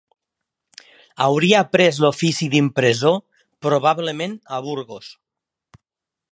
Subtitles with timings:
[1.25, 3.21] Hauria après l'ofici d'impressor,
[3.67, 5.15] probablement, a Burgos.